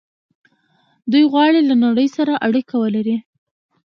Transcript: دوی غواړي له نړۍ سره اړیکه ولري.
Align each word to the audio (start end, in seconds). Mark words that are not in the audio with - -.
دوی 1.11 1.23
غواړي 1.31 1.59
له 1.69 1.75
نړۍ 1.85 2.07
سره 2.17 2.33
اړیکه 2.47 2.75
ولري. 2.81 3.17